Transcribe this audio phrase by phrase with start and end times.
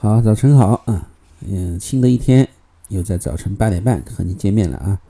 [0.00, 1.08] 好，早晨好啊，
[1.40, 2.48] 嗯，新的一天
[2.86, 5.00] 又在早晨八点半和你见面了啊。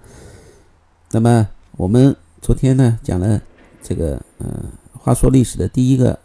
[1.11, 3.39] 那么我们昨天呢讲了
[3.83, 4.65] 这个呃，
[4.95, 6.19] 话说历史的第一个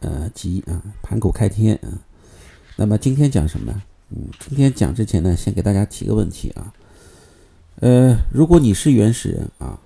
[0.00, 1.92] 呃集啊，盘古开天啊。
[2.76, 3.82] 那么今天讲什么呢？
[4.08, 4.16] 嗯，
[4.48, 6.72] 今天讲之前呢，先给大家提个问题啊。
[7.80, 9.78] 呃，如果你是原始人啊，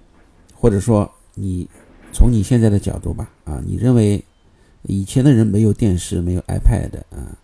[0.54, 1.68] 或者说你
[2.12, 4.24] 从你现在的角度吧啊，你认为
[4.82, 7.36] 以前的人没有电视，没有 iPad 啊。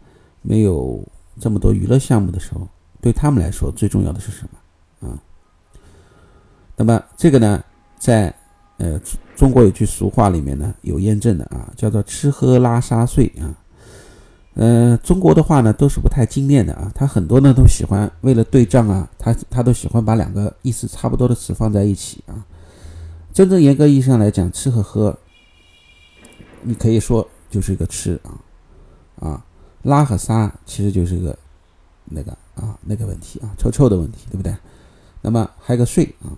[0.46, 1.04] 没有
[1.40, 2.68] 这么多娱乐项目的时候，
[3.00, 5.18] 对他们来说最重要的是什么啊？
[6.76, 7.64] 那么这个呢，
[7.98, 8.32] 在
[8.76, 9.00] 呃
[9.34, 13.50] 中国有句俗话里面呢有验证的啊，叫做吃喝拉撒睡啊。
[14.54, 22.46] 呃，中国的话呢都是不太精炼的啊，他很多呢都喜欢为了对仗啊，他他都喜欢把两个意思差不多的词放在一起啊。
[23.32, 25.18] 真正严格意义上来讲，吃和喝，
[26.62, 29.44] 你可以说就是一个吃啊啊。
[29.86, 31.38] 拉和撒其实就是个
[32.04, 34.52] 那个啊那个问题啊臭臭的问题，对不对？
[35.22, 36.34] 那么还有个睡啊，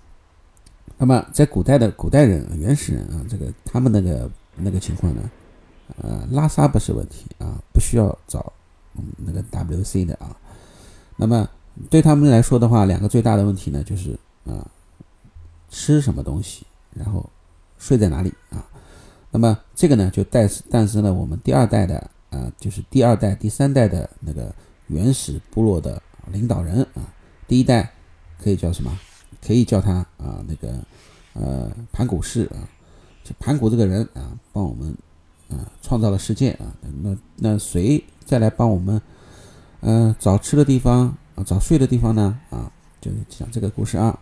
[0.98, 5.30] 那么在古代的古代人原始人啊，这个他们那个那个情况呢，
[6.02, 8.52] 呃拉撒不是问题啊，不需要找
[9.16, 10.36] 那个 W C 的啊。
[11.16, 11.48] 那么
[11.88, 14.12] 对他们来说的话，两个最大的问题呢，就是
[14.44, 14.70] 啊
[15.70, 17.28] 吃什么东西，然后
[17.78, 18.62] 睡在哪里啊？
[19.30, 22.10] 那么这个呢，就诞诞生了我们第二代的。
[22.30, 24.54] 啊，就是第二代、第三代的那个
[24.88, 27.12] 原始部落的领导人啊。
[27.46, 27.90] 第一代
[28.42, 28.98] 可以叫什么？
[29.40, 30.78] 可以叫他啊，那个
[31.32, 32.68] 呃盘古氏啊。
[33.24, 34.94] 就盘古这个人啊，帮我们
[35.48, 36.72] 啊创造了世界啊。
[37.02, 39.00] 那那谁再来帮我们
[39.80, 42.38] 嗯找吃的地方啊，找睡的地方呢？
[42.50, 44.18] 啊，就是讲这个故事啊。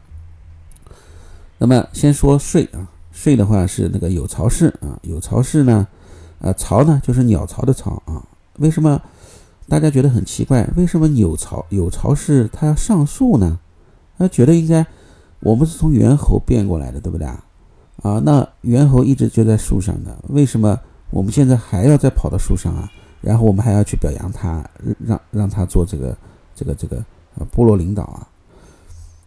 [1.58, 5.86] 那么先说睡啊，睡的话是那个有巢氏啊，有巢氏呢。
[6.40, 8.22] 啊，巢呢就是鸟巢的巢啊。
[8.58, 9.00] 为什么
[9.68, 10.66] 大家觉得很奇怪？
[10.76, 13.58] 为什么有巢有巢是它要上树呢？
[14.18, 14.86] 啊，觉得应该
[15.40, 17.44] 我们是从猿猴变过来的，对不对啊？
[18.02, 20.78] 啊，那猿猴一直就在树上的，为什么
[21.10, 22.90] 我们现在还要再跑到树上啊？
[23.20, 24.64] 然后我们还要去表扬它，
[24.98, 26.16] 让让它做这个
[26.54, 27.04] 这个这个
[27.38, 28.26] 呃部落领导啊？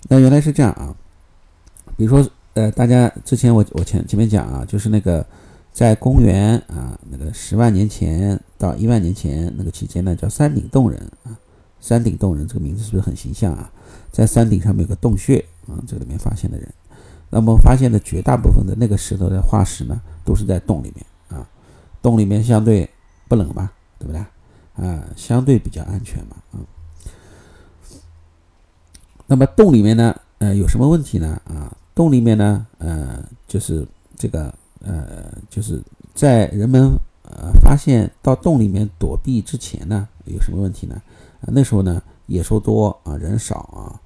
[0.08, 0.96] 那原来是这样啊。
[1.98, 5.26] 比如说呃，大家之前我我前前面讲啊，就是那个。
[5.72, 11.38] 在公元啊，那个十万年前到一万年前那个期间呢，叫山顶洞人啊。
[11.80, 13.72] 山顶洞人这个名字是不是很形象啊？
[14.12, 16.68] 在山顶上面有个洞穴啊，这里面发现的人。
[17.30, 21.48] 那么发现的绝大部分的那个石头的化石呢，都是在洞里面啊。
[22.02, 22.90] 洞里面相对
[23.30, 24.20] 不冷嘛，对不对
[24.86, 25.06] 啊？
[25.16, 26.60] 相对比较安全嘛啊。
[29.28, 31.42] 那么洞里面呢，呃，有什么问题呢？
[31.46, 33.88] 啊，洞里面呢，呃，就是
[34.18, 34.54] 这个。
[34.82, 36.90] 呃，就是在人们
[37.24, 40.96] 呃发现到洞里面躲避之前呢，有什么问题呢？
[41.42, 44.00] 啊，那时候呢野兽多啊，人少啊，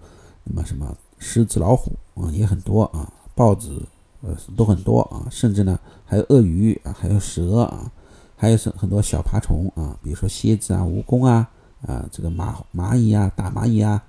[0.43, 3.83] 那么什么狮子、老虎啊也很多啊，豹子
[4.21, 7.91] 呃都很多啊，甚至呢还有鳄鱼啊，还有蛇啊，
[8.35, 11.47] 还有是很多小爬虫啊，比如说蝎子啊、蜈蚣啊
[11.85, 14.03] 啊，这个蚂蚂蚁啊、大蚂蚁啊，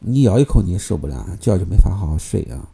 [0.00, 2.68] 你咬一口你也受不了，觉就没法好好睡啊。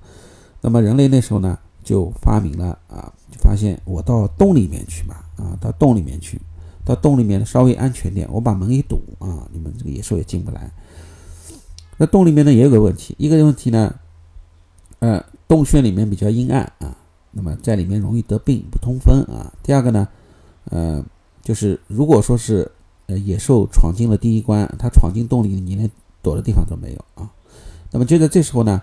[0.62, 1.59] 那么人类那时候呢？
[1.84, 6.41] 就发明了啊，发现我到洞里面去吧，啊，到洞里面去，
[6.84, 10.71] 到洞里面稍微安全点，我把门一堵啊，你们这个野兽也进不来。
[11.97, 13.94] 那洞里面呢也有个问题，一个问题呢，
[14.99, 16.97] 呃，洞穴里面比较阴暗啊，
[17.31, 19.53] 那么在里面容易得病不通风啊。
[19.62, 20.09] 第二个呢，
[20.70, 21.05] 呃，
[21.43, 22.70] 就是如果说是
[23.06, 25.91] 呃野兽闯进了第一关，它闯进洞里，你连
[26.22, 27.31] 躲的地方都没有啊。
[27.91, 28.82] 那么就在这时候呢，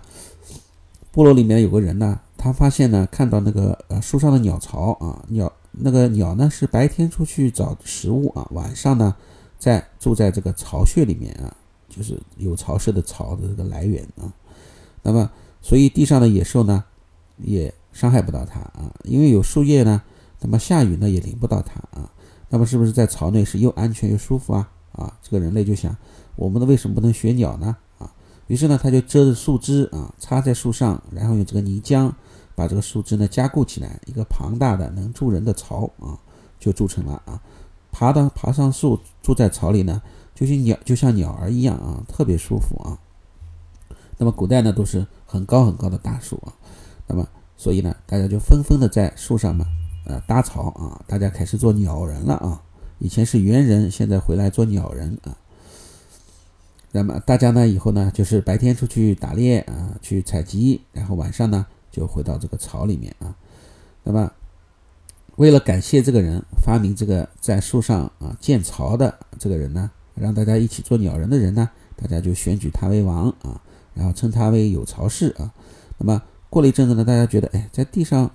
[1.12, 2.20] 部落里面有个人呢。
[2.46, 9.14] 他发现呢，看到那个呃树上的鸟巢啊，鸟那个鸟呢是白天出去找食物啊，晚上呢
[9.58, 11.54] 在住在这个巢穴里面啊，
[11.88, 14.32] 就是有巢穴的巢的这个来源啊。
[15.02, 15.28] 那么，
[15.60, 16.84] 所以地上的野兽呢
[17.38, 20.00] 也伤害不到它啊，因为有树叶呢，
[20.40, 22.08] 那么下雨呢也淋不到它啊。
[22.48, 24.70] 那么是不是在巢内是又安全又舒服啊？
[24.92, 25.96] 啊，这个人类就想，
[26.36, 27.76] 我们的为什么不能学鸟呢？
[27.98, 28.08] 啊，
[28.46, 32.12] 于是呢他就遮着树枝啊，插在树上，然后用这个泥浆。
[32.56, 36.18] 把这个树枝呢加固起来，一个庞大的能住人的巢啊，
[36.58, 37.40] 就筑成了啊。
[37.92, 40.02] 爬到爬上树，住在巢里呢，
[40.34, 42.98] 就像鸟就像鸟儿一样啊，特别舒服啊。
[44.18, 46.52] 那么古代呢都是很高很高的大树啊，
[47.06, 49.64] 那么所以呢大家就纷纷的在树上呢
[50.06, 52.62] 呃搭巢啊，大家开始做鸟人了啊。
[52.98, 55.36] 以前是猿人，现在回来做鸟人啊。
[56.92, 61.66] 那么大家呢以后呢就是白天出去打猎啊，去采集，然后晚上呢。
[61.90, 63.34] 就回到这个巢里面啊，
[64.02, 64.30] 那么
[65.36, 73.60] 为了感谢这个人发明这个在树上啊建巢的这个人呢，让大家一起做鸟人的人呢，大家就选举他为王啊，
[73.94, 75.52] 然后称他为有巢氏啊。
[75.98, 78.30] 那么过了一阵子呢，大家觉得哎，在地上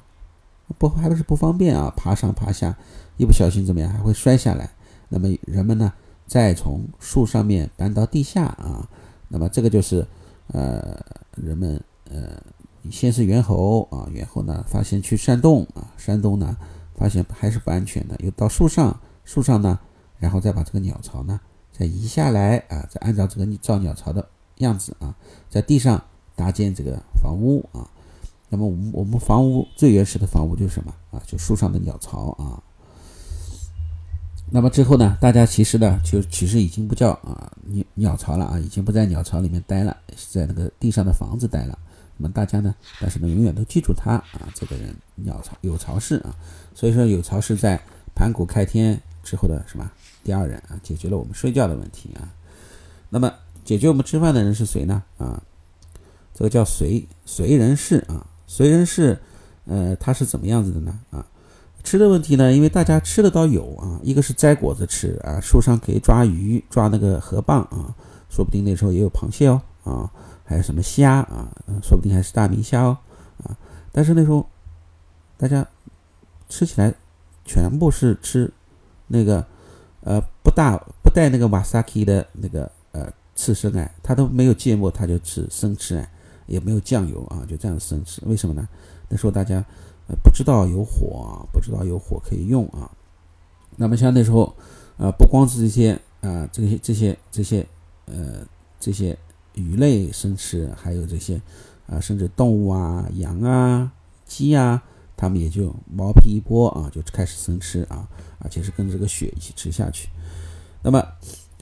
[0.77, 2.75] 不还不是不方便啊，爬上爬下，
[3.18, 4.69] 一不小心怎么样还会摔下来。
[5.09, 5.94] 那么人们呢，
[6.25, 8.88] 再从树上面搬到地下啊，
[9.27, 10.06] 那么这个就是
[10.47, 11.00] 呃
[11.36, 12.42] 人们呃。
[12.89, 16.57] 先是猿猴啊，猿猴呢发现去山洞啊，山洞呢
[16.95, 19.78] 发现还是不安全的，又到树上，树上呢，
[20.18, 21.39] 然后再把这个鸟巢呢
[21.72, 25.16] 再移下来啊，再按照这个造鸟巢的样子啊，
[25.50, 26.04] 在地上
[26.36, 27.88] 搭建这个房屋啊。
[28.50, 31.22] 那么我们我们房屋最原始的房屋就是什么啊？
[31.25, 32.62] 就树上的鸟巢啊。
[34.50, 39.95] 那么之后呢，大家其实呢就其实已经不叫啊鸟鸟巢了啊，已经不在鸟巢里面待了，
[40.30, 41.80] 在那个地上的房子待了。
[42.21, 42.75] 那么大家呢？
[43.00, 46.35] 但是呢，永远都记住他啊，这个人鸟巢有巢氏啊，
[46.75, 47.81] 所以说有巢氏在
[48.13, 49.91] 盘古开天之后的什么
[50.23, 52.29] 第二人啊，解决了我们睡觉的问题啊。
[53.09, 53.33] 那么
[53.65, 55.01] 解决我们吃饭的人是谁呢？
[55.18, 55.41] 啊，
[56.31, 59.18] 这个叫随随人氏啊，随人氏，
[59.65, 61.00] 呃，他是怎么样子的呢？
[61.09, 61.25] 啊，
[61.83, 67.95] 吃的问题呢，因为大家吃的倒有啊，一个是摘果子吃啊，树上可以抓鱼，抓那个河蚌啊，
[68.29, 70.12] 说不定那时候也有螃蟹哦啊。
[70.51, 71.48] 还有什么虾啊？
[71.81, 72.98] 说不定还是大明虾哦
[73.42, 73.56] 啊！
[73.94, 74.45] 但是那时候
[75.38, 75.65] 大家
[76.50, 76.94] 吃起来
[77.45, 78.51] 全部是吃
[79.07, 79.48] 那个
[80.01, 86.12] 呃不大不带那个瓦萨 k 的那个呃刺身哎，他都没有芥末，他就吃生吃哎，
[86.48, 88.21] 也没有酱油啊，就这样生吃。
[88.25, 88.68] 为什么呢？
[89.07, 89.63] 那时候大家
[90.09, 92.92] 呃不知道有火，不知道有火可以用啊。
[93.77, 94.54] 那么像那时候
[94.97, 97.65] 啊，不光是这些啊，这些这些这些
[98.07, 98.45] 呃
[98.81, 99.18] 这些。
[99.53, 101.42] 鱼类生吃，还有这些
[101.88, 103.92] 啊，甚至动物啊，羊啊、
[104.25, 104.81] 鸡啊，
[105.18, 108.07] 他们也就毛皮一剥啊，就开始生吃啊，
[108.39, 110.09] 而且是跟这个血一起吃下去。
[110.81, 111.06] 那么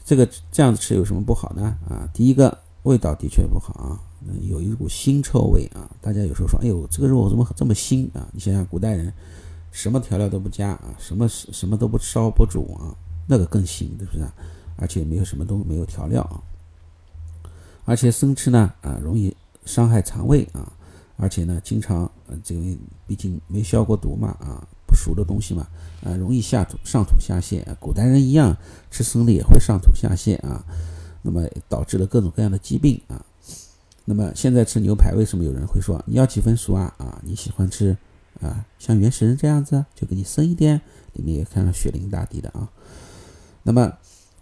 [0.06, 1.78] 这个这样子吃有什么不好呢？
[1.90, 4.00] 啊，第一个味道的确不好啊，
[4.42, 5.90] 有一股腥臭味啊。
[6.02, 8.28] 大家有时候说，哎呦，这个肉怎么这么腥啊？
[8.32, 9.12] 你想想，古代人
[9.72, 12.96] 什么调料都不加啊，什么什么都不烧不煮啊，
[13.28, 14.26] 那个更腥，是不是？
[14.78, 16.42] 而且没有什么东没有调料啊。
[17.90, 20.72] 而且生吃呢，啊，容易伤害肠胃啊，
[21.18, 22.62] 而且呢，经常，呃，这个
[23.08, 25.68] 毕竟没消过毒嘛，啊，不熟的东西嘛，
[26.04, 27.66] 啊，容易下吐、上吐下泻。
[27.80, 28.56] 古代人一样
[28.92, 30.64] 吃生的也会上吐下泻啊，
[31.24, 33.26] 那么导致了各种各样的疾病啊。
[34.06, 36.94] 那么现在吃牛排，为什么有人会说你要几分熟啊？
[37.00, 37.98] 啊，你喜欢吃
[38.40, 40.80] 啊，像原始人这样子，就给你生一点，
[41.14, 42.70] 里面也看到血淋大地的啊。
[43.64, 43.92] 那么。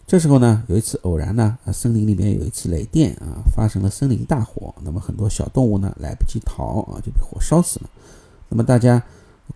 [0.08, 4.74] 这时候呢，有一次偶然呢，啊，森林里面有一次雷电啊，发生了森林大火。
[4.82, 7.90] 那么很多小动物呢，来不及逃啊，就被火烧死了。
[8.48, 9.04] 那么大家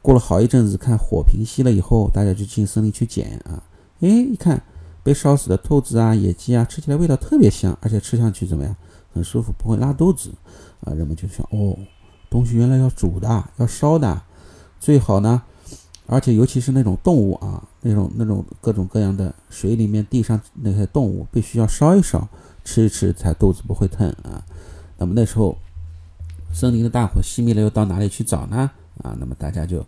[0.02, 3.64] 过了好一阵子，看火平息了以后，大家就进森林去捡啊。
[4.02, 4.62] 哎，一看
[5.04, 8.76] 被烧死的兔子啊、野鸡啊，吃起来味道特别香，而且吃上去怎么样？
[9.14, 10.34] 很舒服，不会拉肚子
[10.82, 10.92] 啊。
[10.92, 11.78] 人们就想，哦，
[12.30, 14.22] 东西原来要煮的，要烧的，
[14.82, 15.42] 最好呢。
[16.08, 22.28] 而且尤其是那种动物啊，那种那种各种各样的水里面、地上那些动物，必须要烧一烧，
[22.64, 24.44] 吃一吃才肚子不会疼啊。
[24.98, 25.58] 那么那时候，
[26.54, 28.72] 森林的大火熄灭了，又到哪里去找呢？
[29.04, 29.86] 啊，那么大家就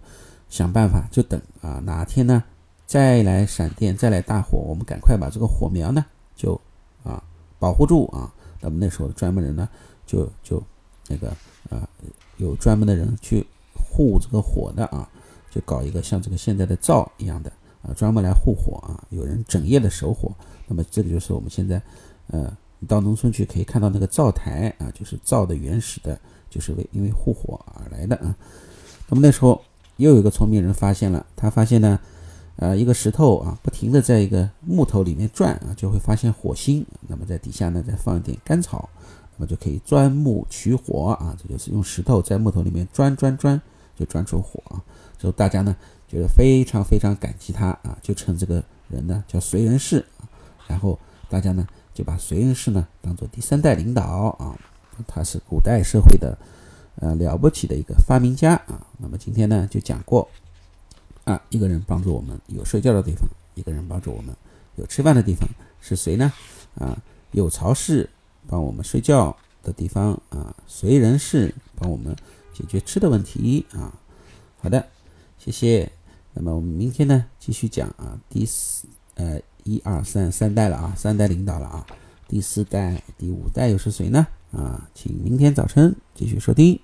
[0.50, 2.44] 想办法，就等啊，哪天呢
[2.86, 6.06] 再来闪电，再来大火，我们赶快把这个火苗呢
[6.36, 6.60] 就
[7.04, 7.24] 啊
[7.60, 8.34] 保护住啊。
[8.60, 9.70] 那么那时候专门人呢
[10.06, 10.62] 就就
[11.08, 11.30] 那个
[11.70, 11.88] 啊
[12.38, 15.08] 有专门的人去护这个火的啊。
[15.52, 17.52] 就搞一个像这个现在的灶一样的
[17.84, 20.32] 啊，专门来护火啊，有人整夜的守火。
[20.66, 21.82] 那么这个就是我们现在，
[22.28, 26.18] 呃，你到农村去可以看到那个灶台啊，就是灶的原始的，
[26.50, 28.34] 就是为因为护火而来的啊。
[29.10, 29.62] 那么那时候
[29.98, 32.00] 又有一个聪明人发现了，他发现呢，
[32.56, 36.86] 呃，一个石头啊，不停的在一个木头里面转啊，就会发现火星。
[37.08, 38.90] 那么在底下呢，再放一点干草，
[39.36, 41.36] 那么就可以钻木取火啊。
[41.38, 43.62] 这就是用石头在木头里面钻钻钻，
[43.96, 44.82] 就钻出火啊。
[45.20, 45.76] 就大家呢
[46.14, 50.30] 觉得非常非常感激他啊，就称这个人呢叫燧人氏啊，
[50.68, 54.04] 然后大家呢就把燧人氏呢当做第三代领导
[54.38, 54.56] 啊，
[55.08, 56.38] 他是古代社会的
[56.98, 58.86] 呃了不起的一个发明家啊。
[59.00, 60.30] 那么今天呢就讲过
[61.24, 64.36] 啊，一个人帮助我们有睡觉的地方，一个人帮助我们
[64.76, 65.50] 有吃饭的地方
[65.82, 66.32] 是谁呢？
[66.76, 66.96] 啊，
[67.32, 68.08] 有巢氏
[68.46, 72.16] 帮我们睡觉的地方啊，燧人氏帮我们
[72.54, 73.92] 解决吃的问题啊。
[74.62, 74.86] 好的。
[75.40, 75.92] 谢谢，
[76.34, 81.86] 那么我们明天呢继续讲啊，第四呃一二三三代了啊，三代领导了啊，
[82.28, 84.28] 第四代、第五代又是谁呢？
[84.52, 86.80] 啊，请明天早晨继续收听。